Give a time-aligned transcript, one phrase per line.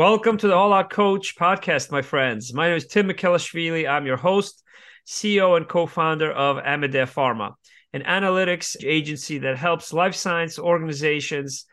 [0.00, 2.54] Welcome to the All Out Coach podcast, my friends.
[2.54, 3.86] My name is Tim Mikhelishvili.
[3.86, 4.64] I'm your host,
[5.06, 7.52] CEO, and co founder of Amedea Pharma,
[7.92, 11.66] an analytics agency that helps life science organizations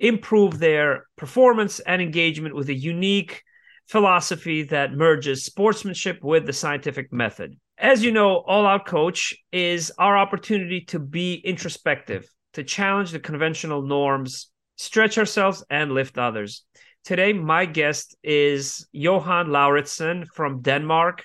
[0.00, 3.44] improve their performance and engagement with a unique
[3.86, 7.54] philosophy that merges sportsmanship with the scientific method.
[7.78, 13.20] As you know, All Out Coach is our opportunity to be introspective, to challenge the
[13.20, 16.64] conventional norms, stretch ourselves, and lift others.
[17.04, 21.24] Today, my guest is Johan Lauritsen from Denmark,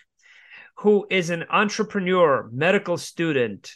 [0.77, 3.75] who is an entrepreneur, medical student,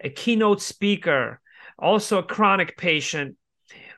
[0.00, 1.42] a keynote speaker,
[1.78, 3.36] also a chronic patient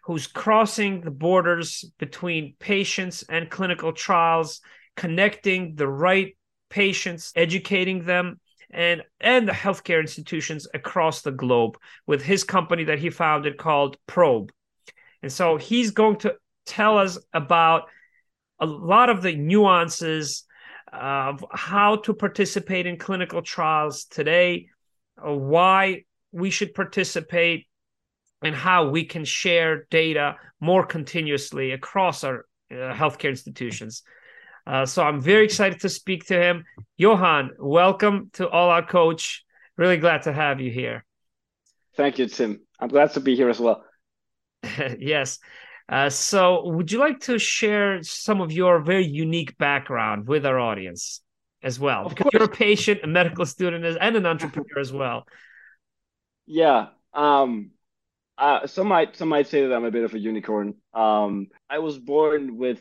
[0.03, 4.61] who's crossing the borders between patients and clinical trials,
[4.97, 6.37] connecting the right
[6.69, 12.99] patients, educating them, and and the healthcare institutions across the globe with his company that
[12.99, 14.51] he founded called Probe.
[15.23, 16.35] And so he's going to
[16.67, 17.85] tell us about
[18.59, 20.45] a lot of the nuances
[20.93, 24.69] of how to participate in clinical trials today,
[25.19, 27.67] uh, why we should participate,
[28.43, 34.03] and how we can share data more continuously across our uh, healthcare institutions.
[34.67, 36.65] Uh, so I'm very excited to speak to him.
[36.97, 39.45] Johan, welcome to All Out Coach.
[39.77, 41.05] Really glad to have you here.
[41.97, 42.61] Thank you, Tim.
[42.79, 43.85] I'm glad to be here as well.
[44.99, 45.39] yes.
[45.89, 50.59] Uh, so, would you like to share some of your very unique background with our
[50.59, 51.23] audience
[51.63, 52.07] as well?
[52.07, 52.33] Of because course.
[52.33, 55.27] you're a patient, a medical student, and an entrepreneur as well.
[56.47, 56.89] Yeah.
[57.15, 57.71] Um,
[58.39, 60.75] uh, some might some might say that I'm a bit of a unicorn.
[60.93, 62.81] Um, I was born with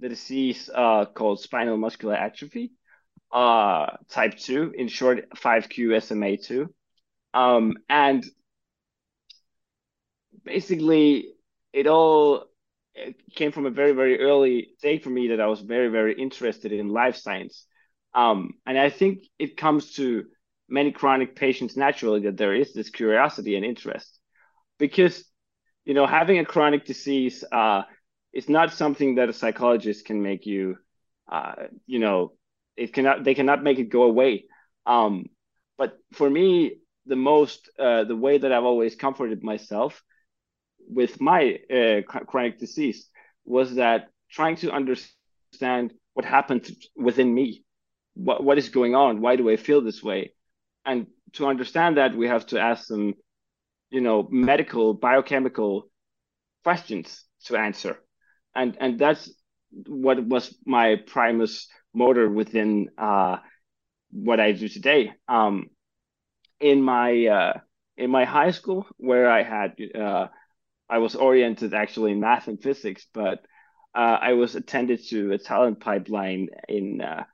[0.00, 2.72] the disease uh, called spinal muscular atrophy,
[3.32, 6.66] uh, type two, in short, 5q SMA2.
[7.34, 8.24] Um, and
[10.44, 11.34] basically,
[11.72, 12.44] it all
[12.94, 16.14] it came from a very very early stage for me that I was very very
[16.14, 17.66] interested in life science,
[18.14, 20.24] um, and I think it comes to
[20.68, 24.18] many chronic patients naturally that there is this curiosity and interest,
[24.78, 25.24] because
[25.84, 27.82] you know having a chronic disease uh,
[28.32, 30.76] is not something that a psychologist can make you,
[31.30, 31.54] uh,
[31.86, 32.32] you know,
[32.76, 34.44] it cannot they cannot make it go away.
[34.86, 35.26] Um,
[35.76, 36.76] but for me,
[37.06, 40.02] the most uh, the way that I've always comforted myself
[40.88, 43.08] with my uh, chronic disease
[43.44, 47.64] was that trying to understand what happened within me,
[48.14, 50.34] what what is going on, why do I feel this way,
[50.84, 53.14] and to understand that we have to ask some,
[53.90, 55.90] you know, medical biochemical
[56.64, 57.98] questions to answer,
[58.54, 59.30] and and that's
[59.86, 63.36] what was my primus motor within uh,
[64.10, 65.12] what I do today.
[65.28, 65.70] Um,
[66.60, 67.52] in my uh,
[67.96, 70.28] in my high school, where I had uh,
[70.88, 73.40] I was oriented actually in math and physics, but
[73.94, 77.24] uh, I was attended to a talent pipeline in uh,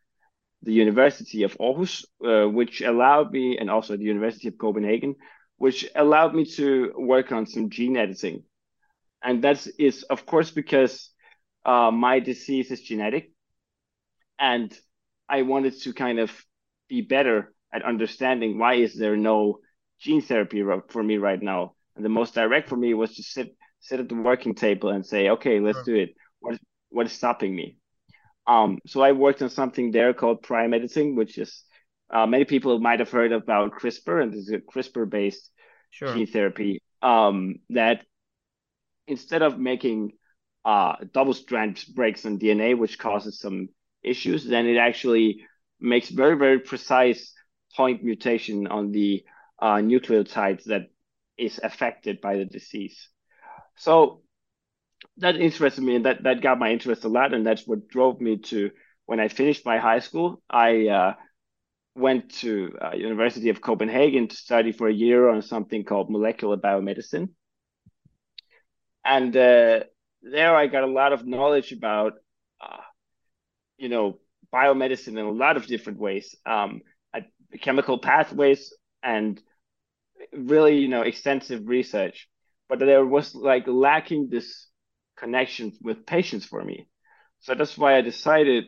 [0.62, 5.14] the University of Aarhus, uh, which allowed me, and also the University of Copenhagen,
[5.56, 8.44] which allowed me to work on some gene editing.
[9.22, 11.10] And that is, of course, because
[11.64, 13.30] uh, my disease is genetic.
[14.38, 14.76] And
[15.28, 16.30] I wanted to kind of
[16.88, 19.60] be better at understanding why is there no
[19.98, 23.56] gene therapy for me right now and the most direct for me was to sit
[23.80, 26.14] sit at the working table and say, okay, let's do it.
[26.40, 26.58] What
[26.90, 27.76] what is stopping me?
[28.46, 31.64] Um, so I worked on something there called prime editing, which is
[32.10, 35.50] uh, many people might have heard about CRISPR, and this is a CRISPR based
[35.90, 36.12] sure.
[36.14, 38.04] gene therapy um, that
[39.06, 40.12] instead of making
[40.64, 43.68] uh, double strand breaks in DNA, which causes some
[44.02, 45.44] issues, then it actually
[45.80, 47.32] makes very, very precise
[47.76, 49.24] point mutation on the
[49.60, 50.88] uh, nucleotides that
[51.36, 53.08] is affected by the disease.
[53.76, 54.22] So
[55.18, 57.34] that interested me and that, that got my interest a lot.
[57.34, 58.70] And that's what drove me to,
[59.06, 61.14] when I finished my high school, I uh,
[61.94, 66.56] went to uh, University of Copenhagen to study for a year on something called molecular
[66.56, 67.28] biomedicine.
[69.04, 69.80] And uh,
[70.22, 72.14] there I got a lot of knowledge about,
[72.60, 72.78] uh,
[73.76, 74.18] you know,
[74.52, 76.80] biomedicine in a lot of different ways, um,
[77.60, 78.72] chemical pathways
[79.02, 79.40] and
[80.32, 82.28] really you know extensive research
[82.68, 84.68] but there was like lacking this
[85.16, 86.88] connection with patients for me.
[87.40, 88.64] So that's why i decided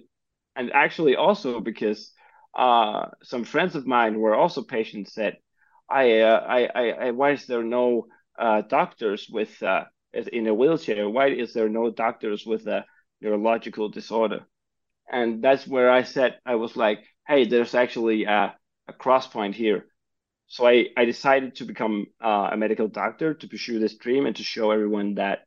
[0.55, 2.13] and actually also because
[2.57, 5.37] uh, some friends of mine were also patients said
[5.91, 8.07] i uh, I, I, I why is there no
[8.39, 11.09] uh, doctors with uh, in a wheelchair?
[11.09, 12.85] Why is there no doctors with a
[13.21, 14.41] neurological disorder?
[15.11, 18.55] And that's where i said i was like hey there's actually a,
[18.89, 19.87] a cross point here
[20.49, 24.37] so I, I decided to become uh, a medical doctor to pursue this dream and
[24.37, 25.41] to show everyone that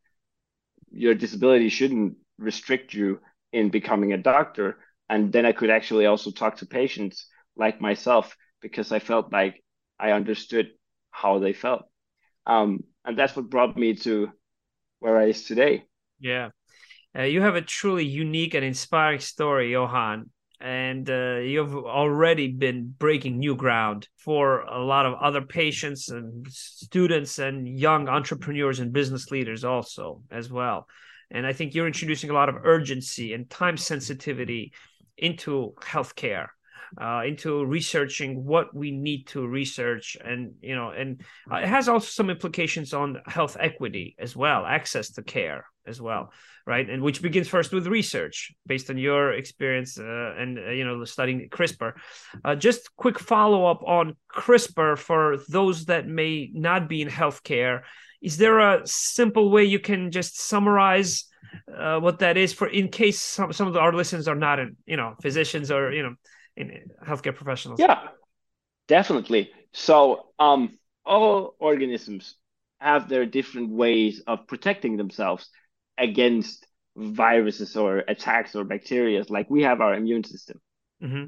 [0.91, 3.19] your disability shouldn't restrict you
[3.53, 4.77] in becoming a doctor.
[5.09, 9.63] And then I could actually also talk to patients like myself because I felt like
[9.99, 10.71] I understood
[11.11, 11.83] how they felt.
[12.45, 14.29] Um, and that's what brought me to
[14.99, 15.85] where I is today.
[16.19, 16.49] Yeah.
[17.17, 20.29] Uh, you have a truly unique and inspiring story, Johan
[20.61, 26.45] and uh, you've already been breaking new ground for a lot of other patients and
[26.49, 30.87] students and young entrepreneurs and business leaders also as well.
[31.31, 34.73] And i think you're introducing a lot of urgency and time sensitivity
[35.17, 36.47] into healthcare
[36.99, 41.21] uh, into researching what we need to research and you know and
[41.51, 45.99] uh, it has also some implications on health equity as well access to care as
[45.99, 46.31] well
[46.65, 50.85] right and which begins first with research based on your experience uh, and uh, you
[50.85, 51.93] know studying crispr
[52.45, 57.81] uh, just quick follow-up on crispr for those that may not be in healthcare
[58.21, 61.25] is there a simple way you can just summarize
[61.75, 64.77] uh, what that is for in case some, some of our listeners are not in
[64.85, 66.15] you know physicians or you know
[66.59, 67.79] in healthcare professionals?
[67.79, 68.09] Yeah,
[68.87, 69.51] definitely.
[69.73, 72.35] So um, all organisms
[72.79, 75.49] have their different ways of protecting themselves
[75.99, 76.65] against
[76.95, 79.23] viruses or attacks or bacteria.
[79.29, 80.59] Like we have our immune system.
[81.03, 81.25] Mm-hmm.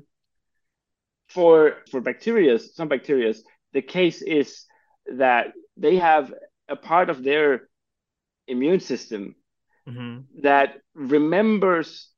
[1.29, 3.33] For for bacteria, some bacteria,
[3.73, 4.65] the case is
[5.17, 6.33] that they have
[6.67, 7.69] a part of their
[8.47, 9.35] immune system
[9.87, 10.41] mm-hmm.
[10.41, 12.09] that remembers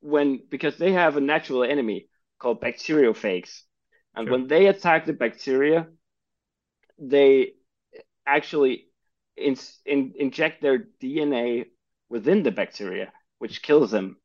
[0.00, 2.08] when because they have a natural enemy
[2.38, 3.62] called bacteriophages.
[4.14, 4.32] And sure.
[4.32, 5.88] when they attack the bacteria,
[6.98, 7.54] they
[8.26, 8.86] actually
[9.36, 11.66] in, in, inject their DNA
[12.08, 14.16] within the bacteria, which kills them.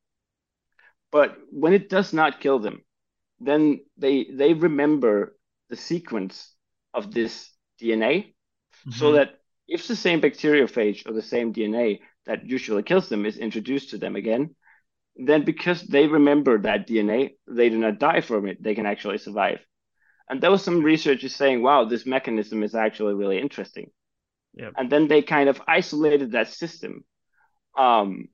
[1.12, 2.84] But when it does not kill them,
[3.40, 5.36] then they they remember
[5.70, 6.54] the sequence
[6.94, 8.92] of this DNA, mm-hmm.
[8.92, 13.38] so that if the same bacteriophage or the same DNA that usually kills them is
[13.38, 14.56] introduced to them again,
[15.16, 18.62] then because they remember that DNA, they do not die from it.
[18.62, 19.60] They can actually survive.
[20.30, 23.90] And there was some researchers saying, wow, this mechanism is actually really interesting.
[24.54, 24.74] Yep.
[24.78, 27.04] And then they kind of isolated that system.
[27.78, 28.30] Um,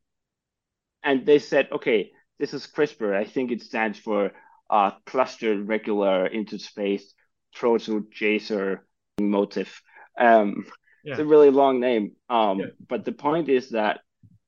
[1.04, 3.16] and they said, okay, this is CRISPR.
[3.16, 4.32] I think it stands for
[4.70, 7.14] uh, clustered regular interspaced
[7.56, 8.80] proteojacer
[9.20, 9.82] motif.
[10.18, 10.66] Um,
[11.04, 11.14] yeah.
[11.14, 12.14] It's a really long name.
[12.30, 12.66] Um, yeah.
[12.88, 14.02] But the point is that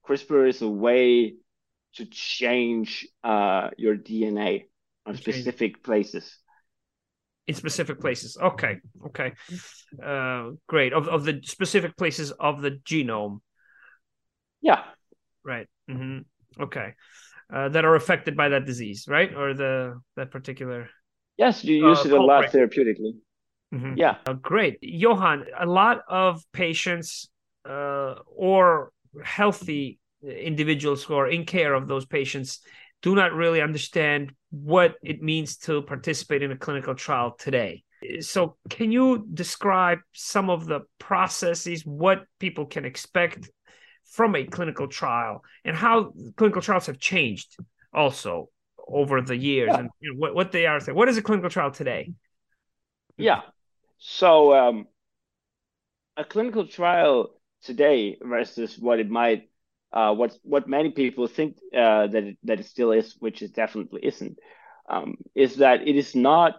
[0.08, 1.36] CRISPR is a way
[1.96, 4.66] to change uh, your DNA
[5.06, 5.22] on okay.
[5.22, 6.38] specific places.
[7.48, 8.38] In specific places.
[8.42, 8.80] Okay.
[9.06, 9.34] Okay.
[10.04, 10.94] Uh, great.
[10.94, 13.40] Of, of the specific places of the genome.
[14.62, 14.84] Yeah.
[15.44, 15.68] Right.
[15.90, 16.64] Mm-hmm.
[16.64, 16.94] Okay.
[17.54, 19.34] Uh, that are affected by that disease, right?
[19.34, 20.90] Or the that particular.
[21.38, 23.14] Yes, you use uh, it a lot therapeutically.
[23.74, 23.94] Mm-hmm.
[23.96, 24.18] Yeah.
[24.26, 24.80] Uh, great.
[24.82, 27.30] Johan, a lot of patients
[27.68, 28.92] uh, or
[29.24, 32.60] healthy individuals who are in care of those patients
[33.02, 37.84] do not really understand what it means to participate in a clinical trial today.
[38.20, 43.50] So, can you describe some of the processes, what people can expect
[44.10, 47.58] from a clinical trial, and how clinical trials have changed
[47.94, 48.50] also
[48.88, 49.80] over the years, yeah.
[49.80, 50.80] and you know, what, what they are?
[50.94, 52.14] What is a clinical trial today?
[53.18, 53.42] Yeah.
[53.98, 54.88] So, um,
[56.16, 57.32] a clinical trial
[57.64, 59.50] today versus what it might
[59.92, 63.54] uh, what what many people think uh, that it, that it still is, which it
[63.54, 64.38] definitely isn't,
[64.90, 66.56] um, is that it is not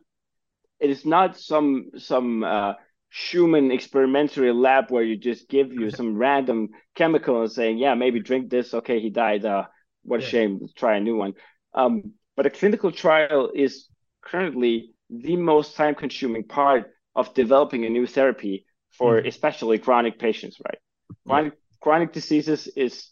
[0.81, 2.75] it is not some some uh,
[3.11, 8.21] human experimental lab where you just give you some random chemical and saying, yeah, maybe
[8.21, 8.75] drink this.
[8.75, 9.45] Okay, he died.
[9.45, 9.65] Uh,
[10.03, 10.29] what a yeah.
[10.29, 10.59] shame.
[10.61, 11.35] Let's try a new one.
[11.75, 13.89] Um, but a clinical trial is
[14.23, 19.29] currently the most time consuming part of developing a new therapy for mm-hmm.
[19.29, 20.79] especially chronic patients, right?
[21.27, 23.11] Chronic, chronic diseases is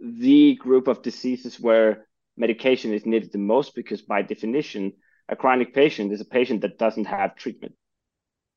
[0.00, 4.92] the group of diseases where medication is needed the most because by definition
[5.28, 7.74] a chronic patient is a patient that doesn't have treatment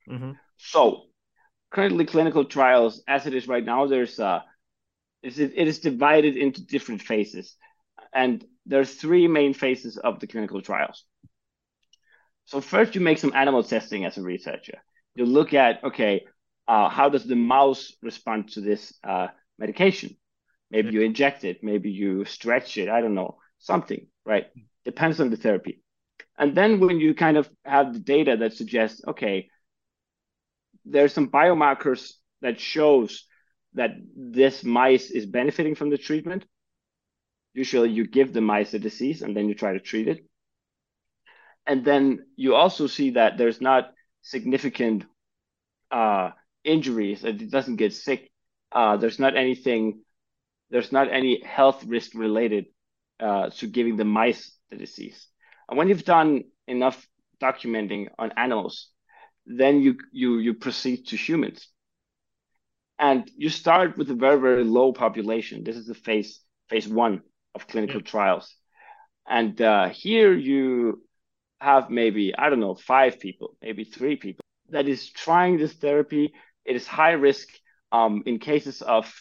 [0.09, 0.31] mm-hmm.
[0.63, 1.03] So
[1.71, 4.39] currently clinical trials as it is right now there's uh
[5.23, 7.55] it is divided into different phases
[8.13, 11.03] and there are three main phases of the clinical trials
[12.45, 14.79] so first you make some animal testing as a researcher
[15.15, 16.25] you look at okay
[16.67, 19.27] uh, how does the mouse respond to this uh,
[19.59, 20.15] medication
[20.71, 24.47] Maybe you inject it, maybe you stretch it, I don't know, something, right?
[24.85, 25.83] Depends on the therapy.
[26.37, 29.49] And then when you kind of have the data that suggests, okay,
[30.85, 33.25] there's some biomarkers that shows
[33.73, 36.45] that this mice is benefiting from the treatment.
[37.53, 40.25] Usually you give the mice a disease and then you try to treat it.
[41.67, 45.05] And then you also see that there's not significant
[45.91, 46.31] uh,
[46.63, 48.31] injuries, it doesn't get sick.
[48.71, 50.01] Uh, there's not anything
[50.71, 52.65] there's not any health risk related
[53.19, 55.27] uh, to giving the mice the disease.
[55.69, 57.05] And when you've done enough
[57.41, 58.87] documenting on animals,
[59.45, 61.67] then you you you proceed to humans.
[62.99, 65.63] And you start with a very, very low population.
[65.63, 67.21] This is the phase phase one
[67.55, 68.11] of clinical yeah.
[68.11, 68.55] trials.
[69.27, 71.01] And uh, here you
[71.59, 76.33] have maybe, I don't know, five people, maybe three people that is trying this therapy.
[76.65, 77.47] It is high risk
[77.91, 79.11] um, in cases of,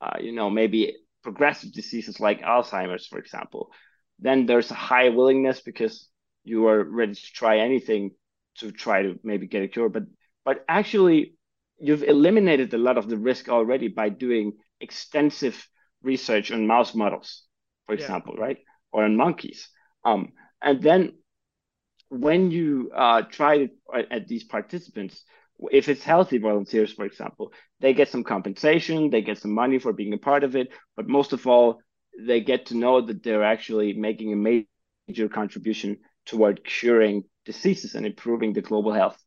[0.00, 3.70] uh, you know, maybe progressive diseases like Alzheimer's, for example.
[4.18, 6.08] Then there's a high willingness because
[6.44, 8.12] you are ready to try anything
[8.60, 9.88] to try to maybe get a cure.
[9.88, 10.04] But
[10.44, 11.34] but actually,
[11.78, 15.66] you've eliminated a lot of the risk already by doing extensive
[16.02, 17.44] research on mouse models,
[17.86, 18.44] for example, yeah.
[18.44, 18.58] right,
[18.92, 19.68] or on monkeys.
[20.04, 21.12] Um, and then
[22.08, 23.70] when you uh, try it
[24.10, 25.22] at these participants,
[25.72, 29.92] if it's healthy volunteers, for example, they get some compensation, they get some money for
[29.92, 31.80] being a part of it, but most of all,
[32.18, 34.64] they get to know that they're actually making a
[35.08, 39.18] major contribution toward curing diseases and improving the global health.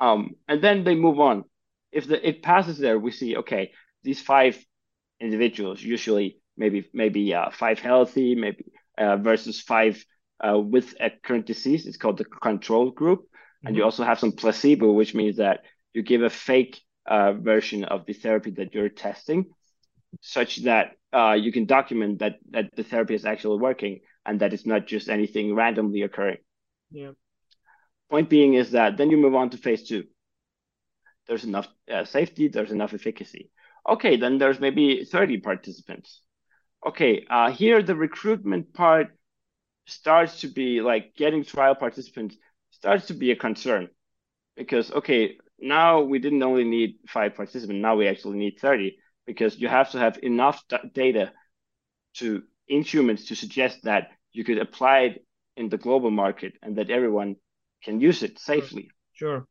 [0.00, 1.44] Um, and then they move on.
[1.92, 4.54] If the, it passes there, we see okay, these five
[5.20, 8.64] individuals, usually maybe maybe uh, five healthy, maybe
[8.98, 9.94] uh, versus five
[10.46, 11.86] uh, with a current disease.
[11.86, 13.20] It's called the control group.
[13.20, 13.66] Mm-hmm.
[13.66, 13.86] And you mm-hmm.
[13.86, 15.60] also have some placebo, which means that
[15.94, 16.74] you give a fake
[17.06, 19.40] uh, version of the therapy that you're testing,
[20.20, 24.52] such that uh, you can document that that the therapy is actually working and that
[24.52, 26.42] it's not just anything randomly occurring.
[26.90, 27.12] Yeah.
[28.10, 30.04] Point being is that then you move on to phase two.
[31.26, 33.50] There's enough uh, safety, there's enough efficacy.
[33.88, 36.22] Okay, then there's maybe 30 participants.
[36.86, 39.08] Okay, uh, here the recruitment part
[39.86, 42.36] starts to be like getting trial participants
[42.70, 43.88] starts to be a concern
[44.56, 48.96] because okay now we didn't only need five participants now we actually need 30
[49.26, 51.32] because you have to have enough data
[52.14, 55.24] to in humans to suggest that you could apply it
[55.56, 57.36] in the global market and that everyone
[57.86, 59.46] can use it safely sure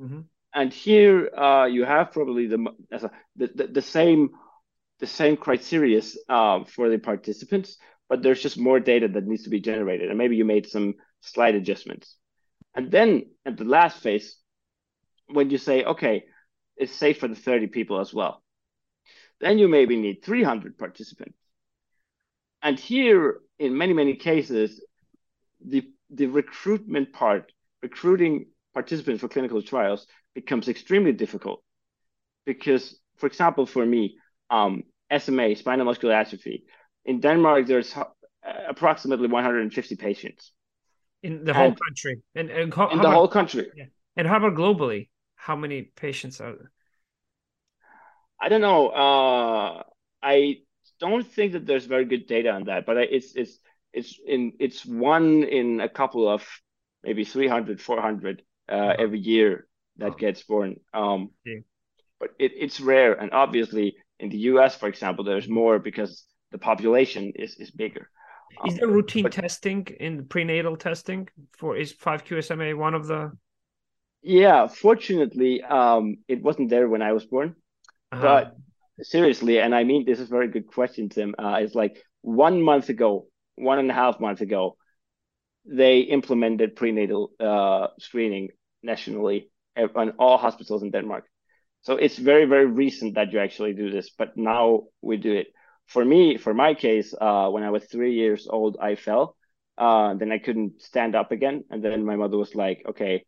[0.00, 0.20] mm-hmm.
[0.54, 1.16] and here
[1.46, 4.30] uh, you have probably the, the, the, the same
[5.00, 7.76] the same criteria uh, for the participants
[8.08, 10.08] but there's just more data that needs to be generated.
[10.08, 12.16] And maybe you made some slight adjustments.
[12.74, 14.36] And then at the last phase,
[15.26, 16.24] when you say, okay,
[16.76, 18.42] it's safe for the 30 people as well,
[19.40, 21.38] then you maybe need 300 participants.
[22.62, 24.82] And here, in many, many cases,
[25.64, 27.52] the, the recruitment part,
[27.84, 28.34] recruiting
[28.72, 31.58] participants for clinical trials becomes extremely difficult.
[32.50, 32.84] Because,
[33.18, 34.02] for example, for me,
[34.50, 34.72] um,
[35.22, 36.64] SMA, spinal muscular atrophy,
[37.04, 38.04] in Denmark, there's uh,
[38.68, 40.52] approximately 150 patients
[41.22, 42.14] in the whole and, country.
[42.34, 43.66] And, and how, in the about, whole country.
[43.76, 43.90] Yeah.
[44.16, 45.08] And how about globally?
[45.36, 46.70] How many patients are there?
[48.40, 48.88] I don't know.
[48.88, 49.82] Uh,
[50.22, 50.60] I
[51.00, 53.58] don't think that there's very good data on that, but it's it's
[53.92, 56.42] it's in it's one in a couple of
[57.04, 58.94] maybe 300, 400 uh, uh-huh.
[58.98, 59.66] every year
[59.98, 60.16] that uh-huh.
[60.18, 60.76] gets born.
[60.92, 61.60] Um, yeah.
[62.20, 66.58] But it, it's rare, and obviously in the U.S., for example, there's more because the
[66.58, 68.08] population is is bigger.
[68.66, 73.32] Is there routine but, testing in prenatal testing for is 5QSMA one of the?
[74.22, 77.56] Yeah, fortunately, um, it wasn't there when I was born.
[78.12, 78.22] Uh-huh.
[78.22, 78.56] But
[79.02, 81.34] seriously, and I mean this is a very good question, Tim.
[81.38, 84.76] Uh, it's like one month ago, one and a half months ago,
[85.64, 88.48] they implemented prenatal uh, screening
[88.82, 89.50] nationally
[89.94, 91.24] on all hospitals in Denmark.
[91.82, 95.48] So it's very, very recent that you actually do this, but now we do it
[95.86, 99.36] for me, for my case, uh, when I was three years old, I fell.
[99.76, 103.24] Uh, then I couldn't stand up again, and then my mother was like, "Okay,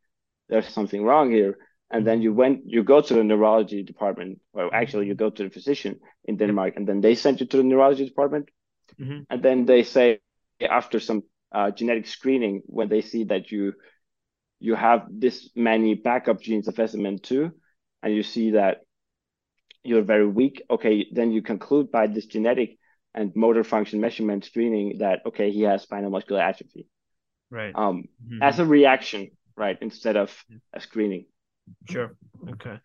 [0.49, 1.59] there's something wrong here."
[1.91, 5.43] And then you went, you go to the neurology department, or actually you go to
[5.45, 8.49] the physician in Denmark, and then they send you to the neurology department,
[8.99, 9.23] mm-hmm.
[9.29, 10.21] and then they say
[10.61, 13.75] after some uh, genetic screening, when they see that you
[14.59, 17.53] you have this many backup genes of SMN2,
[18.03, 18.79] and you see that
[19.85, 22.79] you're very weak, okay, then you conclude by this genetic
[23.15, 26.87] and motor function measurement screening that okay, he has spinal muscular atrophy.
[27.51, 27.73] Right.
[27.75, 28.43] Um, mm-hmm.
[28.43, 31.27] as a reaction, right, instead of a screening.
[31.89, 32.17] Sure.
[32.49, 32.79] Okay.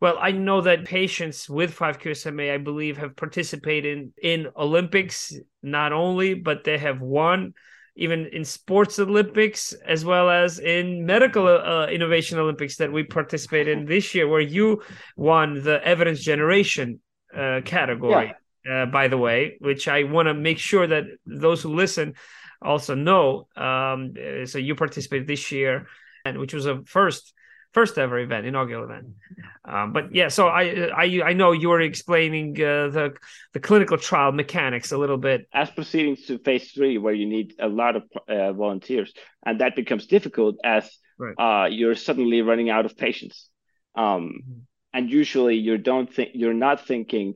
[0.00, 5.92] Well, I know that patients with 5QSMA, I believe, have participated in, in Olympics not
[5.92, 7.54] only, but they have won
[7.94, 13.76] even in sports Olympics as well as in medical uh, innovation Olympics that we participated
[13.76, 14.82] in this year, where you
[15.16, 17.00] won the evidence generation
[17.36, 18.26] uh, category.
[18.26, 18.32] Yeah.
[18.64, 22.14] Uh, by the way, which I want to make sure that those who listen
[22.62, 23.48] also know.
[23.56, 25.88] Um, so you participated this year,
[26.24, 27.34] and which was a first
[27.72, 29.06] first ever event, inaugural event.
[29.64, 33.14] Um, but yeah, so I I I know you were explaining uh, the
[33.52, 35.48] the clinical trial mechanics a little bit.
[35.52, 39.12] As proceeding to phase three, where you need a lot of uh, volunteers,
[39.44, 41.34] and that becomes difficult as right.
[41.38, 43.48] uh, you're suddenly running out of patients.
[43.94, 44.58] Um, mm-hmm.
[44.94, 47.34] And usually, you don't think you're not thinking,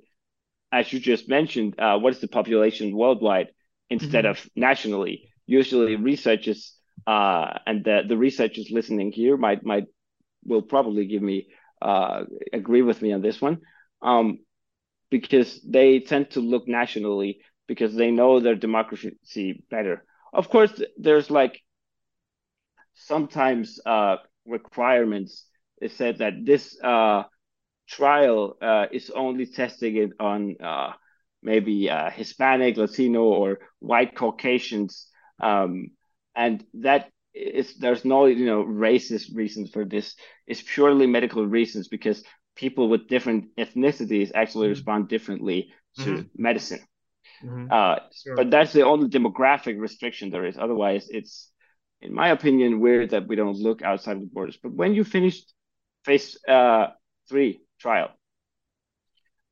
[0.70, 3.48] as you just mentioned, uh, what is the population worldwide
[3.88, 4.46] instead mm-hmm.
[4.46, 5.30] of nationally.
[5.46, 6.76] Usually, research is
[7.06, 9.86] uh, and the, the researchers listening here might might
[10.46, 11.48] will probably give me
[11.82, 13.58] uh, agree with me on this one
[14.02, 14.38] um,
[15.10, 20.04] because they tend to look nationally because they know their democracy better.
[20.32, 21.60] Of course, there's like
[22.94, 25.44] sometimes uh, requirements.
[25.80, 27.24] It said that this uh,
[27.88, 30.92] trial uh, is only testing it on uh,
[31.42, 35.08] maybe uh, Hispanic, Latino, or white Caucasians,
[35.40, 35.88] um,
[36.34, 40.14] and that is there's no you know racist reasons for this.
[40.46, 42.24] It's purely medical reasons because
[42.54, 44.78] people with different ethnicities actually mm-hmm.
[44.78, 46.42] respond differently to mm-hmm.
[46.42, 46.80] medicine.
[47.44, 47.66] Mm-hmm.
[47.70, 48.36] Uh, sure.
[48.36, 50.56] But that's the only demographic restriction there is.
[50.56, 51.50] Otherwise, it's,
[52.00, 54.58] in my opinion, weird that we don't look outside the borders.
[54.62, 55.42] But when you finish
[56.04, 56.88] phase uh,
[57.28, 58.08] three trial,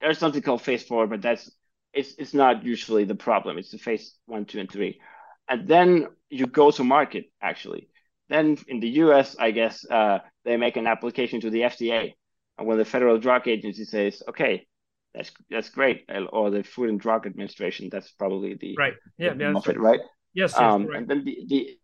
[0.01, 1.51] there's something called phase four, but that's
[1.93, 3.59] it's it's not usually the problem.
[3.59, 5.01] It's the phase one, two, and three
[5.49, 7.89] and then you go to market actually.
[8.29, 12.15] Then in the us i guess uh, they make an application to the fda
[12.57, 14.67] and when the federal drug agency says okay
[15.15, 18.95] that's that's great or the food and drug administration that's probably the right.
[19.19, 20.01] Yeah, the yeah it, right?
[20.33, 21.79] Yes, yes um, and then the the,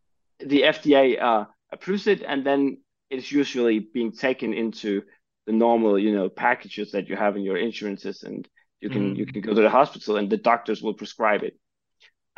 [0.46, 2.78] the fda uh, approves it and then
[3.10, 5.02] it's usually being taken into
[5.46, 8.48] the normal you know packages that you have in your insurances and
[8.80, 9.16] you can mm.
[9.18, 11.59] you can go to the hospital and the doctors will prescribe it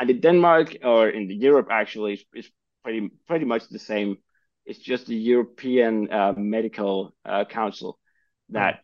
[0.02, 2.50] and in Denmark or in the Europe actually is
[2.82, 4.18] pretty pretty much the same.
[4.66, 8.00] It's just the European uh, Medical uh, Council
[8.48, 8.80] that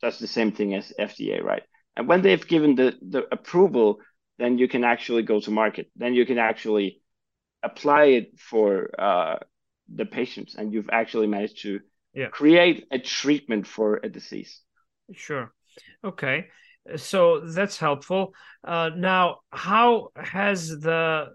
[0.00, 1.62] does the same thing as FDA, right?
[1.94, 3.98] And when they've given the the approval,
[4.38, 5.90] then you can actually go to market.
[5.94, 7.02] Then you can actually
[7.62, 9.36] apply it for uh,
[9.94, 11.80] the patients, and you've actually managed to
[12.14, 12.28] yeah.
[12.28, 14.62] create a treatment for a disease.
[15.12, 15.52] Sure.
[16.02, 16.46] Okay
[16.96, 18.34] so that's helpful.
[18.64, 21.28] Uh, now, how has the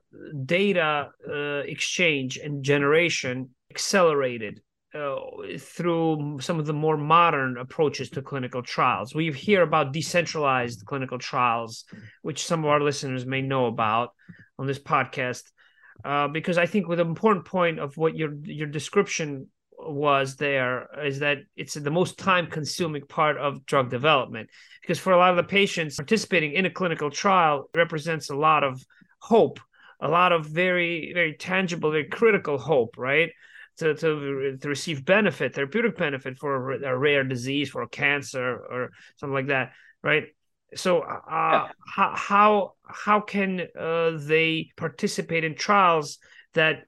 [0.46, 4.62] data uh, exchange and generation accelerated
[4.94, 5.16] uh,
[5.60, 9.16] through some of the more modern approaches to clinical trials?
[9.16, 11.86] We hear about decentralized clinical trials,
[12.22, 14.14] which some of our listeners may know about
[14.60, 15.44] on this podcast.
[16.06, 20.88] Uh, because I think with an important point of what your your description was there
[21.06, 24.50] is that it's the most time consuming part of drug development.
[24.82, 28.64] Because for a lot of the patients participating in a clinical trial represents a lot
[28.64, 28.84] of
[29.20, 29.60] hope
[30.00, 33.32] a lot of very very tangible very critical hope right?
[33.80, 38.92] To, to, to receive benefit therapeutic benefit for a, a rare disease for cancer or
[39.18, 40.26] something like that right?
[40.76, 41.68] So uh, yeah.
[41.86, 46.18] how how how can uh, they participate in trials
[46.54, 46.86] that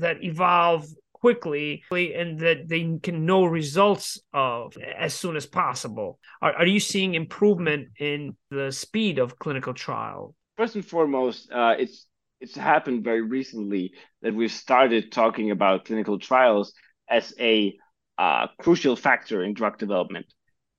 [0.00, 0.86] that evolve
[1.22, 6.18] quickly and that they can know results of as soon as possible.
[6.42, 10.34] Are, are you seeing improvement in the speed of clinical trial?
[10.56, 12.06] First and foremost, uh, it's
[12.40, 16.74] it's happened very recently that we've started talking about clinical trials
[17.08, 17.72] as a
[18.18, 20.26] uh, crucial factor in drug development.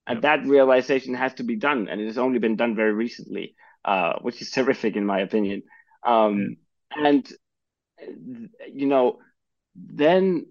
[0.06, 3.54] And that realization has to be done, and it has only been done very recently,
[3.82, 5.62] uh, which is terrific in my opinion.
[6.06, 6.56] Um,
[6.90, 7.26] and
[8.70, 9.18] you know,
[9.74, 10.46] then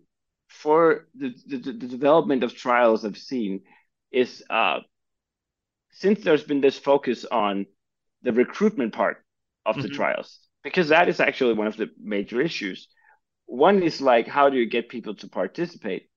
[0.48, 3.62] for the, the, the development of trials I've seen
[4.12, 4.80] is uh,
[5.92, 7.66] since there's been this focus on
[8.22, 9.24] the recruitment part
[9.66, 9.84] of mm-hmm.
[9.84, 12.88] the trials, because that is actually one of the major issues.
[13.46, 16.10] One is like, how do you get people to participate?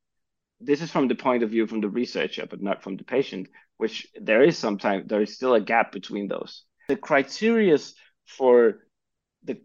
[0.60, 3.48] This is from the point of view from the researcher, but not from the patient,
[3.76, 6.64] which there is sometimes, there is still a gap between those.
[6.88, 7.78] The criteria
[8.26, 8.78] for
[9.44, 9.58] the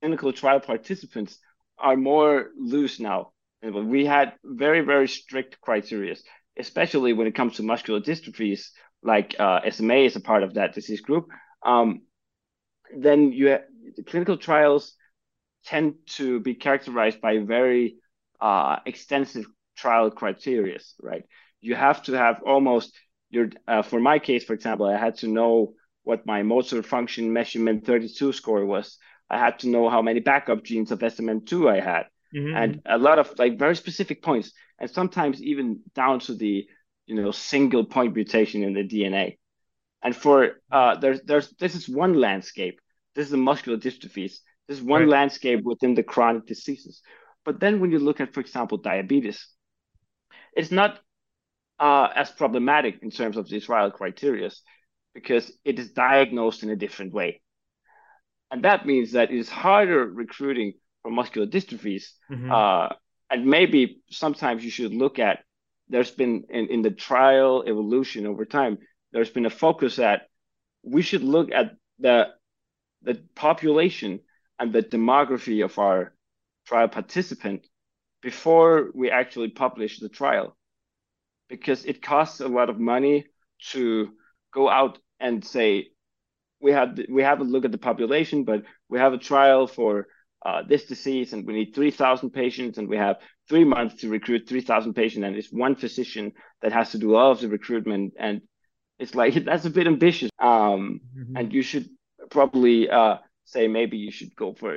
[0.00, 1.38] clinical trial participants
[1.78, 3.32] are more loose now.
[3.62, 6.16] We had very, very strict criteria,
[6.58, 8.68] especially when it comes to muscular dystrophies,
[9.02, 11.26] like uh, SMA is a part of that disease group.
[11.64, 12.02] Um,
[12.96, 13.62] then you have,
[14.06, 14.94] clinical trials
[15.64, 17.96] tend to be characterized by very
[18.40, 21.24] uh, extensive trial criteria, right?
[21.60, 22.92] You have to have almost
[23.30, 27.32] your, uh, for my case, for example, I had to know what my motor function
[27.32, 28.98] measurement 32 score was.
[29.30, 32.56] I had to know how many backup genes of SMN2 I had, mm-hmm.
[32.56, 36.66] and a lot of like very specific points, and sometimes even down to the
[37.06, 39.38] you know single point mutation in the DNA.
[40.02, 42.80] And for uh, there's there's this is one landscape.
[43.14, 44.38] This is the muscular dystrophies.
[44.68, 45.10] This is one right.
[45.10, 47.00] landscape within the chronic diseases.
[47.44, 49.46] But then when you look at, for example, diabetes,
[50.56, 51.00] it's not
[51.78, 54.50] uh, as problematic in terms of the trial criteria
[55.14, 57.40] because it is diagnosed in a different way.
[58.54, 62.04] And that means that it is harder recruiting for muscular dystrophies.
[62.30, 62.52] Mm-hmm.
[62.52, 62.90] Uh,
[63.28, 65.40] and maybe sometimes you should look at
[65.88, 68.78] there's been in, in the trial evolution over time,
[69.10, 70.28] there's been a focus that
[70.84, 72.28] we should look at the
[73.02, 74.20] the population
[74.60, 76.14] and the demography of our
[76.64, 77.66] trial participant
[78.22, 80.56] before we actually publish the trial
[81.48, 83.26] because it costs a lot of money
[83.72, 84.12] to
[84.52, 85.88] go out and say
[86.64, 90.06] we have we have a look at the population but we have a trial for
[90.46, 93.16] uh, this disease and we need 3000 patients and we have
[93.48, 97.30] three months to recruit 3000 patients and it's one physician that has to do all
[97.32, 98.40] of the recruitment and
[98.98, 101.36] it's like that's a bit ambitious um, mm-hmm.
[101.36, 101.86] and you should
[102.30, 104.74] probably uh, say maybe you should go for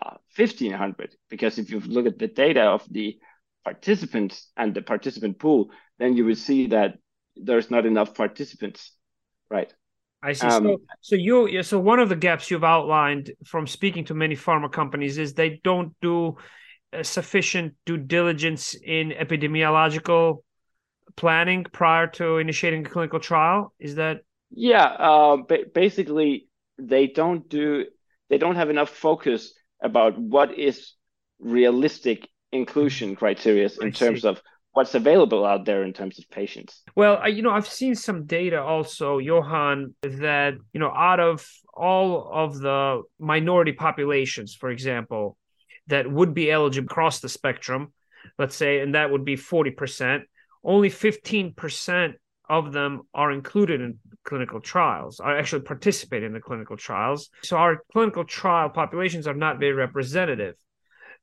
[0.00, 3.18] uh, 1500 because if you look at the data of the
[3.64, 6.98] participants and the participant pool then you will see that
[7.34, 8.92] there's not enough participants
[9.50, 9.72] right
[10.24, 10.46] I see.
[10.46, 14.36] Um, so, so you, so one of the gaps you've outlined from speaking to many
[14.36, 16.36] pharma companies is they don't do
[17.02, 20.42] sufficient due diligence in epidemiological
[21.16, 23.72] planning prior to initiating a clinical trial.
[23.78, 24.20] Is that?
[24.50, 24.84] Yeah.
[24.84, 27.86] Uh, ba- basically, they don't do.
[28.30, 30.92] They don't have enough focus about what is
[31.38, 34.40] realistic inclusion criteria in terms of
[34.74, 36.82] what's available out there in terms of patients.
[36.94, 42.30] Well, you know, I've seen some data also, Johan, that you know, out of all
[42.32, 45.36] of the minority populations, for example,
[45.86, 47.92] that would be eligible across the spectrum,
[48.38, 50.24] let's say, and that would be forty percent.
[50.62, 52.16] Only fifteen percent
[52.48, 57.30] of them are included in clinical trials, are actually participate in the clinical trials.
[57.42, 60.54] So our clinical trial populations are not very representative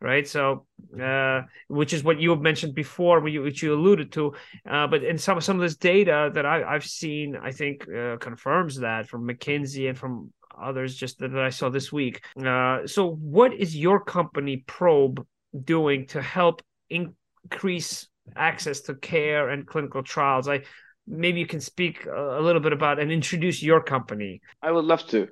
[0.01, 0.27] right?
[0.27, 0.65] So,
[1.01, 4.33] uh, which is what you have mentioned before, which you alluded to.
[4.69, 8.17] Uh, but in some some of this data that I, have seen, I think uh,
[8.17, 12.25] confirms that from McKinsey and from others just that I saw this week.
[12.43, 15.25] Uh, so, what is your company Probe
[15.63, 20.49] doing to help increase access to care and clinical trials?
[20.49, 20.63] I
[21.07, 24.41] maybe you can speak a little bit about and introduce your company.
[24.61, 25.27] I would love to.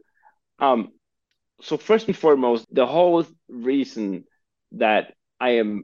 [0.60, 0.90] Um,
[1.62, 4.26] so first and foremost, the whole reason
[4.74, 5.84] that I am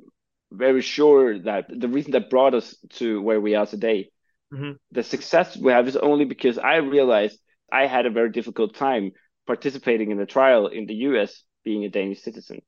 [0.51, 4.09] very sure that the reason that brought us to where we are today,
[4.53, 4.71] mm-hmm.
[4.91, 7.39] the success we have is only because I realized
[7.71, 9.11] I had a very difficult time
[9.47, 12.61] participating in the trial in the US being a Danish citizen.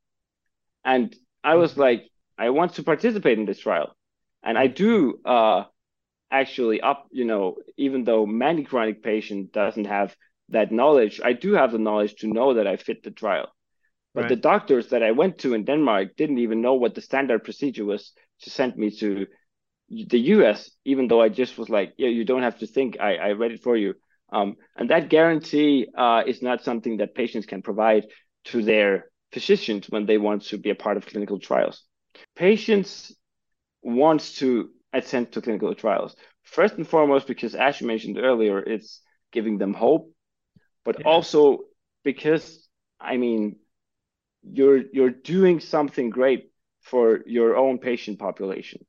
[0.83, 1.81] And I was mm-hmm.
[1.81, 2.03] like,
[2.37, 3.95] I want to participate in this trial.
[4.43, 5.63] And I do uh,
[6.31, 10.15] actually up, you know, even though many chronic patient doesn't have
[10.49, 13.49] that knowledge, I do have the knowledge to know that I fit the trial.
[14.17, 14.29] But right.
[14.29, 17.85] the doctors that I went to in Denmark didn't even know what the standard procedure
[17.85, 19.27] was to send me to
[19.89, 23.17] the US, even though I just was like, yeah, you don't have to think, I,
[23.17, 23.93] I read it for you.
[24.33, 28.07] Um, and that guarantee uh, is not something that patients can provide
[28.45, 31.83] to their physicians when they want to be a part of clinical trials.
[32.35, 33.15] Patients
[33.83, 36.15] wants to attend to clinical trials.
[36.41, 38.99] First and foremost, because as you mentioned earlier, it's
[39.31, 40.11] giving them hope,
[40.83, 41.05] but yeah.
[41.05, 41.59] also
[42.03, 42.67] because,
[42.99, 43.57] I mean,
[44.43, 48.85] you're you're doing something great for your own patient population.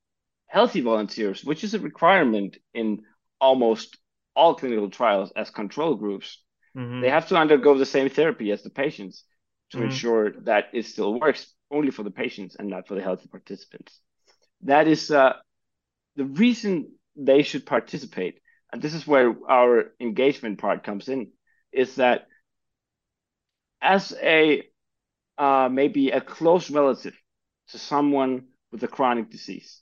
[0.47, 3.03] Healthy volunteers, which is a requirement in
[3.41, 3.99] almost
[4.35, 6.43] all clinical trials as control groups,
[6.77, 7.01] mm-hmm.
[7.01, 9.25] they have to undergo the same therapy as the patients
[9.71, 9.87] to mm-hmm.
[9.87, 14.01] ensure that it still works only for the patients and not for the healthy participants.
[14.63, 15.35] That is uh,
[16.17, 18.41] the reason they should participate.
[18.73, 21.33] And this is where our engagement part comes in,
[21.73, 22.27] is that
[23.81, 24.63] as a
[25.39, 27.15] uh, maybe a close relative
[27.69, 29.81] to someone with a chronic disease.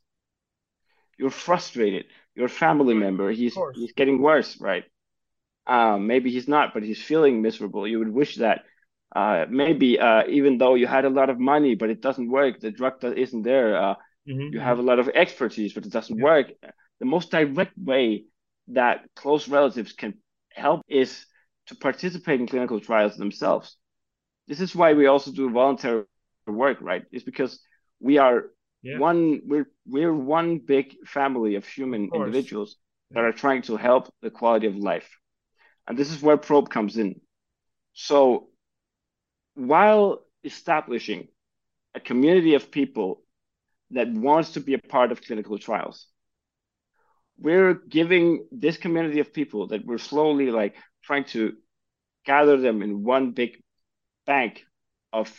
[1.18, 2.06] You're frustrated.
[2.34, 4.84] Your family member, he's he's getting worse, right?
[5.66, 7.88] Um, maybe he's not, but he's feeling miserable.
[7.88, 8.64] You would wish that
[9.14, 12.60] uh, maybe uh, even though you had a lot of money, but it doesn't work,
[12.60, 13.80] the drug that isn't there.
[13.80, 13.94] Uh,
[14.28, 14.52] mm-hmm.
[14.52, 16.24] You have a lot of expertise, but it doesn't yeah.
[16.24, 16.46] work.
[17.00, 18.24] The most direct way
[18.68, 20.14] that close relatives can
[20.52, 21.24] help is
[21.68, 23.76] to participate in clinical trials themselves
[24.48, 26.04] this is why we also do voluntary
[26.46, 27.04] work, right?
[27.10, 27.58] It's because
[28.00, 28.46] we are
[28.82, 28.98] yeah.
[28.98, 32.76] one we're we're one big family of human of individuals
[33.10, 35.08] that are trying to help the quality of life.
[35.86, 37.20] And this is where probe comes in.
[37.94, 38.48] So
[39.54, 41.28] while establishing
[41.94, 43.22] a community of people
[43.90, 46.06] that wants to be a part of clinical trials,
[47.38, 51.54] we're giving this community of people that we're slowly like trying to
[52.24, 53.62] gather them in one big
[54.26, 54.64] bank
[55.12, 55.32] of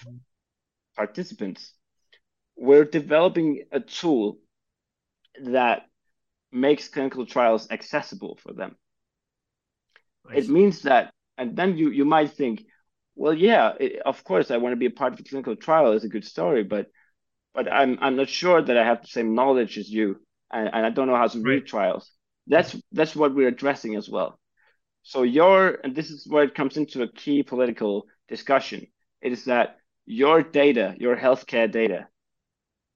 [0.96, 1.74] participants,
[2.58, 4.40] we're developing a tool
[5.44, 5.84] that
[6.52, 8.78] makes clinical trials accessible for them.
[10.34, 12.66] It means that, and then you you might think,
[13.16, 15.94] well, yeah, it, of course, I want to be a part of a clinical trial.
[15.94, 16.88] It's a good story, but
[17.54, 20.22] but I'm I'm not sure that I have the same knowledge as you,
[20.52, 22.12] and, and I don't know how to read trials.
[22.48, 24.40] That's that's what we're addressing as well.
[25.04, 28.88] So your and this is where it comes into a key political discussion.
[29.22, 32.08] It is that your data, your healthcare data,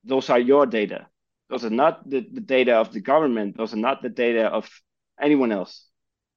[0.03, 1.07] those are your data.
[1.49, 3.57] Those are not the, the data of the government.
[3.57, 4.69] Those are not the data of
[5.21, 5.85] anyone else.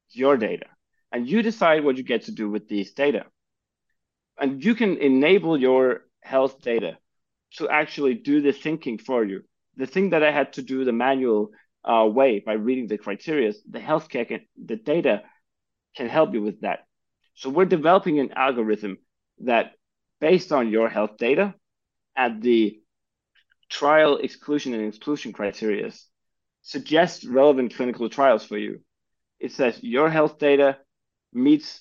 [0.08, 0.66] It's your data.
[1.12, 3.26] And you decide what you get to do with these data.
[4.38, 6.98] And you can enable your health data
[7.58, 9.44] to actually do the thinking for you.
[9.76, 11.50] The thing that I had to do the manual
[11.84, 15.22] uh, way by reading the criteria, the healthcare, can, the data
[15.96, 16.86] can help you with that.
[17.34, 18.98] So we're developing an algorithm
[19.40, 19.72] that
[20.20, 21.54] based on your health data
[22.16, 22.80] and the
[23.68, 25.90] trial exclusion and inclusion criteria
[26.62, 28.80] suggests relevant clinical trials for you.
[29.40, 30.78] It says your health data
[31.32, 31.80] meets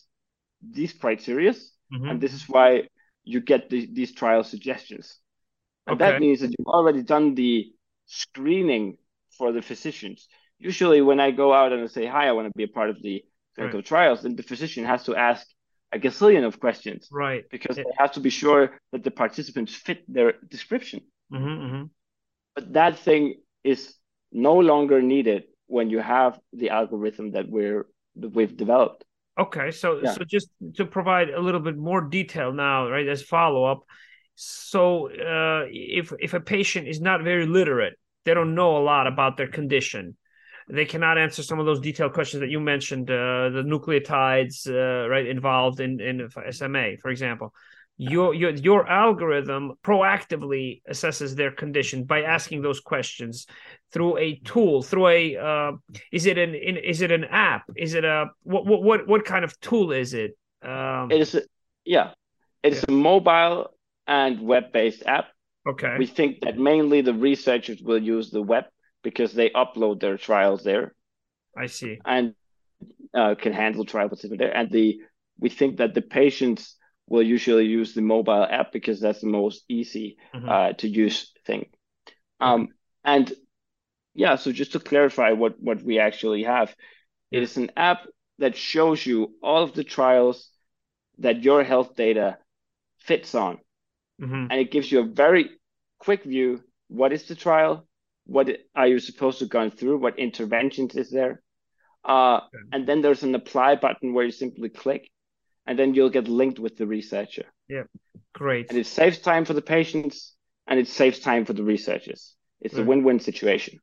[0.61, 2.09] these criteria, mm-hmm.
[2.09, 2.83] and this is why
[3.23, 5.17] you get the, these trial suggestions.
[5.87, 6.11] And okay.
[6.11, 7.71] that means that you've already done the
[8.05, 8.97] screening
[9.37, 10.27] for the physicians.
[10.57, 12.89] Usually, when I go out and I say, Hi, I want to be a part
[12.89, 13.23] of the
[13.55, 13.85] clinical right.
[13.85, 15.45] trials, then the physician has to ask
[15.91, 17.07] a gazillion of questions.
[17.11, 17.43] Right.
[17.51, 21.01] Because it, they have to be sure that the participants fit their description.
[21.31, 21.83] Mm-hmm, mm-hmm.
[22.55, 23.95] But that thing is
[24.31, 27.85] no longer needed when you have the algorithm that we're
[28.17, 29.03] that we've developed.
[29.39, 30.13] Okay, so yeah.
[30.13, 33.83] so just to provide a little bit more detail now, right, as follow up.
[34.35, 39.07] So uh, if if a patient is not very literate, they don't know a lot
[39.07, 40.17] about their condition.
[40.69, 45.09] They cannot answer some of those detailed questions that you mentioned, uh, the nucleotides, uh,
[45.09, 47.53] right, involved in in SMA, for example.
[47.97, 53.45] Your your your algorithm proactively assesses their condition by asking those questions
[53.91, 55.71] through a tool through a uh,
[56.11, 57.63] is it an in, is it an app?
[57.75, 60.35] Is it a what what what kind of tool is it?
[60.63, 61.43] Um, it is a,
[61.85, 62.11] yeah.
[62.63, 62.85] It's yeah.
[62.87, 63.75] a mobile
[64.07, 65.27] and web-based app.
[65.67, 65.95] Okay.
[65.97, 68.65] We think that mainly the researchers will use the web
[69.03, 70.93] because they upload their trials there
[71.57, 72.33] i see and
[73.13, 74.99] uh, can handle trial participants there and the
[75.39, 79.63] we think that the patients will usually use the mobile app because that's the most
[79.67, 80.49] easy mm-hmm.
[80.49, 81.67] uh, to use thing.
[82.39, 82.69] Um,
[83.03, 83.31] and
[84.13, 86.73] yeah, so just to clarify what what we actually have,
[87.31, 88.05] it is an app
[88.39, 90.49] that shows you all of the trials
[91.19, 92.37] that your health data
[92.99, 93.57] fits on,
[94.21, 94.47] mm-hmm.
[94.49, 95.49] and it gives you a very
[95.99, 96.63] quick view.
[96.87, 97.87] What is the trial?
[98.25, 99.99] What are you supposed to go through?
[99.99, 101.41] What interventions is there?
[102.05, 105.09] Uh, and then there's an apply button where you simply click
[105.65, 107.45] and then you'll get linked with the researcher.
[107.69, 107.83] Yeah,
[108.33, 108.69] great.
[108.69, 110.35] And it saves time for the patients
[110.67, 112.35] and it saves time for the researchers.
[112.61, 113.79] It's a win-win situation.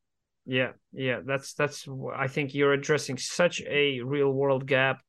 [0.46, 1.86] Yeah, yeah, that's that's.
[2.16, 5.02] I think you're addressing such a real-world gap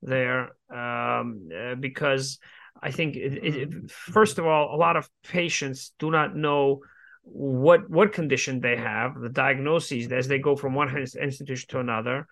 [0.00, 2.38] there um, uh, because
[2.80, 6.82] I think it, it, first of all, a lot of patients do not know
[7.22, 12.26] what what condition they have, the diagnoses as they go from one institution to another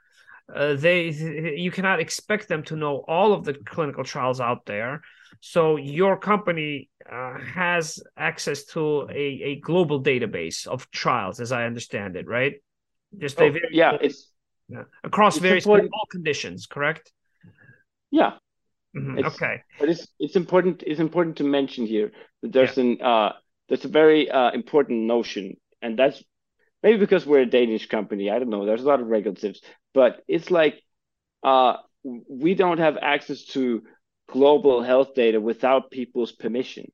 [0.55, 1.09] uh, they
[1.57, 5.03] you cannot expect them to know all of the clinical trials out there
[5.40, 11.64] so your company uh, has access to a, a global database of trials as i
[11.64, 12.55] understand it right
[13.18, 14.31] just oh, very, yeah it's
[14.68, 17.12] yeah, across it's various all conditions correct
[18.11, 18.33] yeah
[18.96, 19.24] mm-hmm.
[19.27, 22.11] okay but it's it's important it's important to mention here
[22.42, 22.85] that there's yeah.
[22.85, 23.33] an uh
[23.68, 26.22] there's a very uh, important notion and that's
[26.83, 28.31] maybe because we're a Danish company.
[28.31, 28.64] I don't know.
[28.64, 29.61] There's a lot of regulatives,
[29.94, 30.83] but it's like
[31.42, 33.83] uh, we don't have access to
[34.28, 36.90] global health data without people's permission.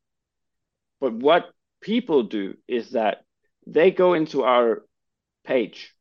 [1.00, 3.24] But what people do is that
[3.66, 4.82] they go into our
[5.44, 5.94] page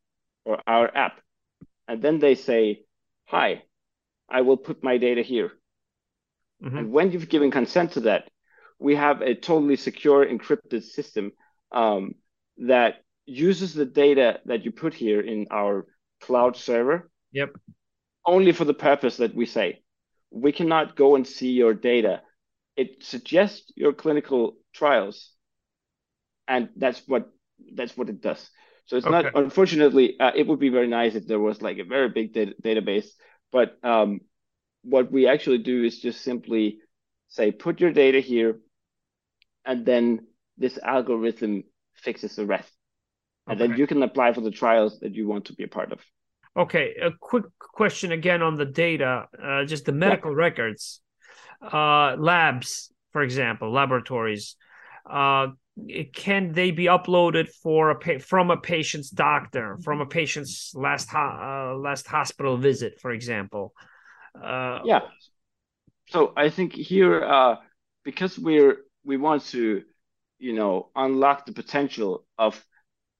[0.44, 1.20] or our app,
[1.88, 2.82] and then they say,
[3.26, 3.62] "Hi,
[4.28, 5.52] I will put my data here."
[6.62, 6.78] Mm-hmm.
[6.78, 8.30] And when you've given consent to that,
[8.84, 11.32] we have a totally secure encrypted system
[11.72, 12.14] um,
[12.58, 15.86] that uses the data that you put here in our
[16.20, 17.10] cloud server.
[17.32, 17.56] Yep.
[18.26, 19.80] Only for the purpose that we say.
[20.30, 22.20] We cannot go and see your data.
[22.76, 25.30] It suggests your clinical trials,
[26.46, 27.30] and that's what
[27.74, 28.50] that's what it does.
[28.84, 29.22] So it's okay.
[29.22, 29.32] not.
[29.34, 32.56] Unfortunately, uh, it would be very nice if there was like a very big data-
[32.62, 33.06] database.
[33.50, 34.20] But um,
[34.82, 36.80] what we actually do is just simply
[37.28, 38.60] say, put your data here,
[39.64, 42.70] and then this algorithm fixes the rest
[43.46, 43.68] and okay.
[43.68, 46.00] then you can apply for the trials that you want to be a part of.
[46.56, 50.38] Okay, a quick question again on the data, uh, just the medical yeah.
[50.38, 51.00] records,
[51.60, 54.56] uh, labs, for example, laboratories.
[55.08, 55.48] Uh,
[56.12, 61.18] can they be uploaded for a from a patient's doctor from a patient's last ho-
[61.18, 63.74] uh, last hospital visit for example
[64.40, 65.00] uh, yeah
[66.10, 67.56] so i think here uh,
[68.04, 69.82] because we're we want to
[70.38, 72.64] you know unlock the potential of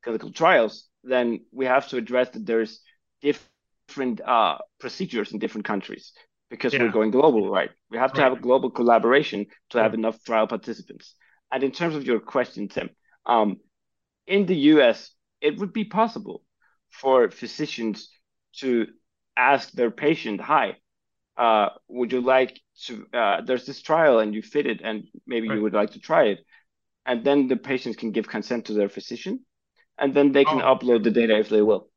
[0.02, 2.80] clinical trials then we have to address that there's
[3.20, 6.12] different uh, procedures in different countries
[6.50, 6.82] because yeah.
[6.82, 8.28] we're going global right we have to right.
[8.28, 11.14] have a global collaboration to have enough trial participants
[11.54, 12.90] and in terms of your question, Tim,
[13.26, 13.60] um,
[14.26, 16.42] in the US, it would be possible
[16.90, 18.10] for physicians
[18.56, 18.88] to
[19.36, 20.78] ask their patient, "Hi,
[21.36, 23.06] uh, would you like to?
[23.12, 25.56] Uh, there's this trial, and you fit it, and maybe right.
[25.56, 26.38] you would like to try it."
[27.06, 29.40] And then the patients can give consent to their physician,
[29.98, 30.74] and then they can oh.
[30.74, 31.88] upload the data if they will.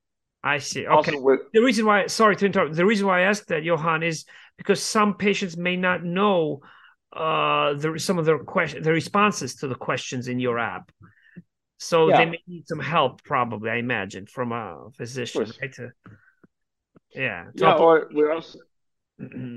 [0.43, 0.88] I see.
[0.88, 1.12] Okay.
[1.12, 4.26] the reason why, sorry to interrupt, the reason why I asked that, Johan, is
[4.58, 6.62] because some patients may not know
[7.13, 10.91] uh the, some of their question the responses to the questions in your app
[11.78, 12.17] so yeah.
[12.17, 15.89] they may need some help probably i imagine from a physician right to,
[17.15, 18.60] yeah yeah or we're also.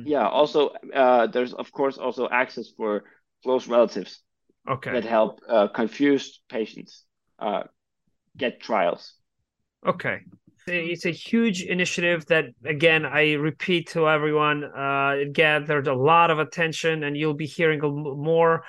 [0.06, 3.04] Yeah also uh there's of course also access for
[3.42, 4.20] close relatives
[4.68, 4.92] okay.
[4.92, 7.04] that help uh, confused patients
[7.38, 7.62] uh
[8.36, 9.14] get trials.
[9.86, 10.20] Okay.
[10.66, 16.30] It's a huge initiative that again i repeat to everyone uh, it gathered a lot
[16.30, 18.64] of attention and you'll be hearing more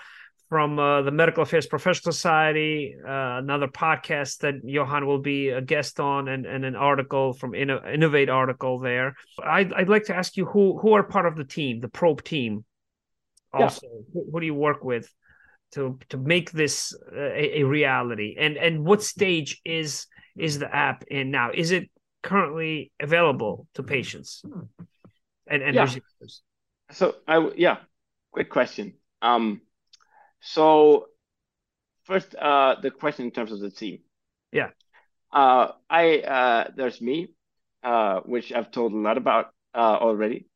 [0.52, 5.62] from uh, the medical affairs professional society uh, another podcast that johan will be a
[5.62, 10.16] guest on and, and an article from Inno- innovate article there I'd, I'd like to
[10.16, 12.66] ask you who who are part of the team the probe team
[13.54, 14.02] also yeah.
[14.14, 15.10] who, who do you work with
[15.72, 20.06] to to make this uh, a, a reality and and what stage is
[20.38, 21.52] is the app in now?
[21.54, 21.90] Is it
[22.24, 24.44] currently available to patients
[25.48, 25.88] and, and yeah.
[26.92, 27.78] So I yeah,
[28.32, 28.94] great question.
[29.22, 29.62] Um,
[30.42, 31.06] so
[32.04, 34.00] first, uh, the question in terms of the team.
[34.52, 34.70] Yeah.
[35.32, 37.30] Uh, I uh, there's me,
[37.84, 40.48] uh, which I've told a lot about uh, already,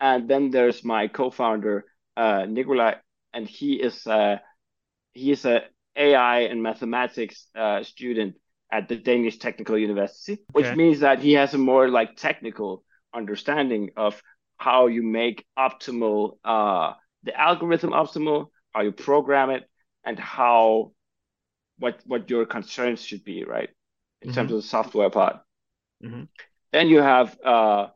[0.00, 1.84] and then there's my co-founder
[2.16, 2.94] uh, Nikolai,
[3.32, 4.36] and he is uh,
[5.12, 5.62] he is a
[5.96, 8.36] AI and mathematics uh, student
[8.70, 13.90] at the Danish Technical University, which means that he has a more like technical understanding
[13.96, 14.22] of
[14.56, 16.92] how you make optimal uh,
[17.24, 19.68] the algorithm optimal, how you program it,
[20.04, 20.92] and how
[21.78, 23.70] what what your concerns should be, right?
[24.20, 24.34] In mm-hmm.
[24.34, 25.36] terms of the software part.
[26.04, 26.24] Mm-hmm.
[26.72, 27.88] Then you have uh,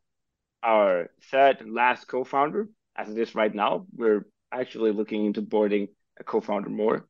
[0.62, 3.86] our third and last co-founder, as it is right now.
[3.94, 7.06] We're actually looking into boarding a co-founder more.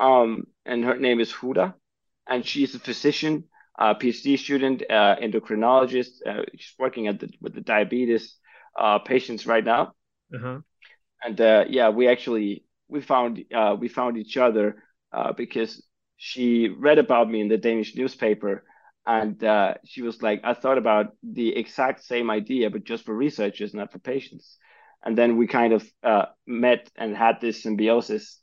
[0.00, 1.74] Um, and her name is Huda
[2.30, 3.44] and she's a physician,
[3.78, 6.24] uh, PhD student, uh, endocrinologist.
[6.24, 8.36] Uh, she's working at the with the diabetes
[8.78, 9.92] uh, patients right now.
[10.34, 10.60] Uh-huh.
[11.22, 15.82] And uh, yeah, we actually we found uh, we found each other uh, because
[16.16, 18.64] she read about me in the Danish newspaper,
[19.06, 23.14] and uh, she was like, I thought about the exact same idea, but just for
[23.14, 24.56] researchers, not for patients.
[25.02, 28.38] And then we kind of uh, met and had this symbiosis.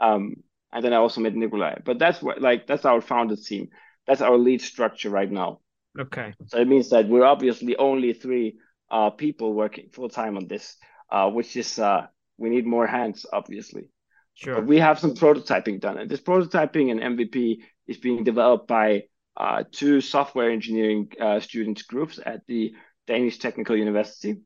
[0.00, 0.34] Um,
[0.72, 1.76] and then I also met Nikolai.
[1.84, 3.68] But that's what like that's our founded team.
[4.06, 5.60] That's our lead structure right now.
[5.98, 6.34] Okay.
[6.46, 8.58] So it means that we're obviously only three
[8.90, 10.76] uh, people working full time on this,
[11.10, 12.06] uh, which is uh,
[12.40, 13.88] we need more hands, obviously.
[14.34, 14.56] Sure.
[14.56, 19.04] But we have some prototyping done, and this prototyping and MVP is being developed by
[19.36, 22.72] uh, two software engineering uh, students groups at the
[23.06, 24.40] Danish Technical University.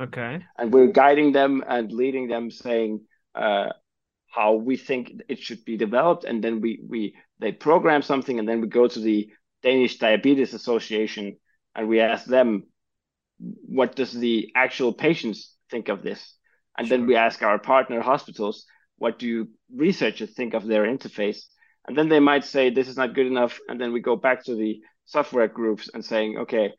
[0.00, 0.44] Okay.
[0.58, 3.00] And we're guiding them and leading them, saying,
[3.34, 3.68] uh,
[4.28, 8.48] how we think it should be developed, and then we we they program something, and
[8.48, 9.30] then we go to the
[9.62, 11.36] Danish Diabetes Association
[11.74, 12.64] and we ask them
[13.38, 16.35] what does the actual patients think of this,
[16.76, 16.96] and sure.
[16.96, 18.66] then we ask our partner hospitals
[18.98, 21.40] what do researchers think of their interface,
[21.86, 24.44] and then they might say this is not good enough, and then we go back
[24.44, 26.72] to the software groups and saying okay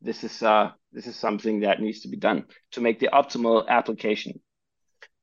[0.00, 3.66] this is uh this is something that needs to be done to make the optimal
[3.66, 4.40] application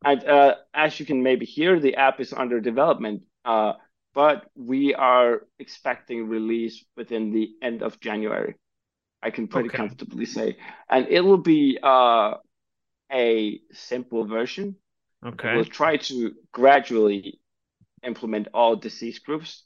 [0.03, 3.74] and uh, as you can maybe hear, the app is under development, uh,
[4.13, 8.55] but we are expecting release within the end of January.
[9.22, 9.78] I can pretty okay.
[9.78, 10.57] comfortably say,
[10.89, 12.36] and it will be uh,
[13.12, 14.76] a simple version.
[15.26, 15.55] Okay.
[15.55, 17.39] We'll try to gradually
[18.03, 19.64] implement all disease groups,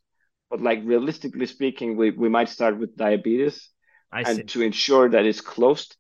[0.50, 3.70] but like realistically speaking, we, we might start with diabetes,
[4.12, 4.44] I and see.
[4.44, 5.96] to ensure that it's closed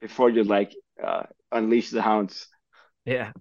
[0.00, 2.48] before you like uh, unleash the hounds.
[3.04, 3.32] Yeah.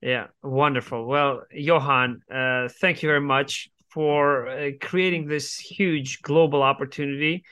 [0.00, 1.06] Yeah, wonderful.
[1.06, 7.44] Well, Johan, uh, thank you very much for uh, creating this huge global opportunity,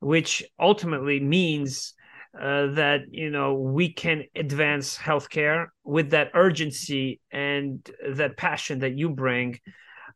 [0.00, 1.94] which ultimately means
[2.40, 8.96] uh, that you know we can advance healthcare with that urgency and that passion that
[8.96, 9.58] you bring.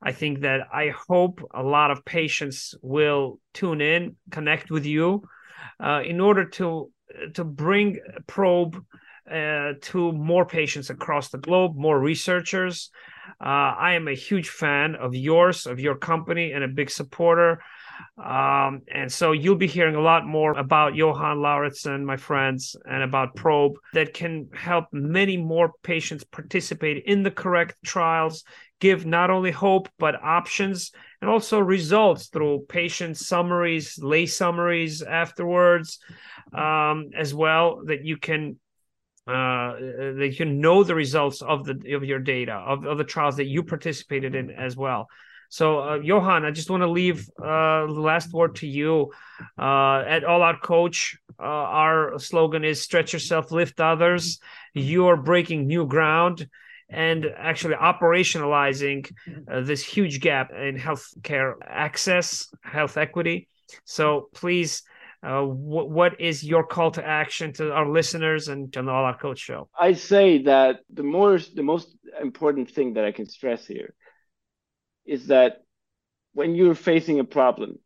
[0.02, 5.22] I think that I hope a lot of patients will tune in, connect with you,
[5.82, 6.90] uh, in order to
[7.34, 8.82] to bring probe
[9.30, 12.90] uh, to more patients across the globe, more researchers.
[13.40, 17.62] Uh, I am a huge fan of yours, of your company, and a big supporter.
[18.16, 23.02] Um, and so you'll be hearing a lot more about Johan Lauritsen, my friends, and
[23.02, 28.44] about Probe that can help many more patients participate in the correct trials,
[28.80, 35.98] give not only hope, but options and also results through patient summaries, lay summaries afterwards,
[36.52, 38.58] um, as well, that you can
[39.26, 43.36] uh, that you know the results of the of your data of, of the trials
[43.36, 45.08] that you participated in as well.
[45.50, 49.10] So, uh, Johan, I just want to leave uh, the last word to you.
[49.58, 54.38] Uh, at All Out Coach, uh, our slogan is stretch yourself, lift others.
[54.74, 56.48] You are breaking new ground
[56.88, 59.10] and actually operationalizing
[59.50, 63.48] uh, this huge gap in healthcare access, health equity.
[63.84, 64.82] So, please.
[65.22, 69.38] Uh, what is your call to action to our listeners and to All Out Coach
[69.38, 69.68] show?
[69.78, 73.92] I say that the more the most important thing that I can stress here
[75.10, 75.64] is that
[76.34, 77.80] when you're facing a problem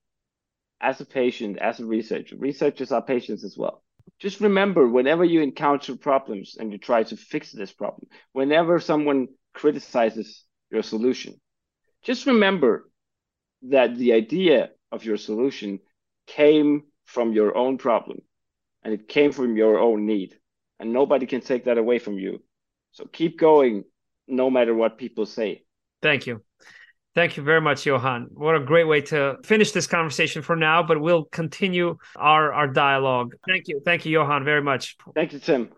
[0.79, 3.83] as a patient, as a researcher, researchers are patients as well.
[4.19, 9.29] Just remember whenever you encounter problems and you try to fix this problem, whenever someone
[9.55, 11.41] criticizes your solution,
[12.03, 12.91] just remember
[13.71, 15.81] that the idea of your solution
[16.27, 18.19] came from your own problem
[18.83, 20.39] and it came from your own need.
[20.79, 22.43] And nobody can take that away from you.
[22.93, 23.85] So keep going
[24.29, 25.65] no matter what people say.
[26.03, 26.43] Thank you.
[27.15, 28.29] Thank you very much, Johan.
[28.35, 32.67] What a great way to finish this conversation for now, but we'll continue our, our
[32.67, 33.35] dialogue.
[33.47, 33.81] Thank you.
[33.85, 34.97] Thank you, Johan, very much.
[35.15, 35.71] Thank you, Tim.